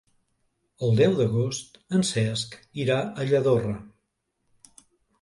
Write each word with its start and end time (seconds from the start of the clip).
El 0.87 0.97
deu 0.99 1.13
d'agost 1.19 1.77
en 1.99 2.05
Cesc 2.13 2.59
irà 2.87 2.99
a 3.05 3.31
Lladorre. 3.31 3.79